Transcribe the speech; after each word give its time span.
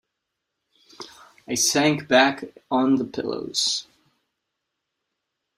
I 1.47 1.53
sank 1.53 2.07
back 2.07 2.43
on 2.71 2.95
the 2.95 3.05
pillows. 3.05 3.85